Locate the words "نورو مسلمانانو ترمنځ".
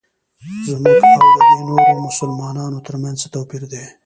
1.69-3.17